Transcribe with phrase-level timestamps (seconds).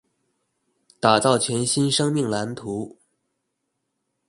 [0.99, 2.97] 打造全新生命藍圖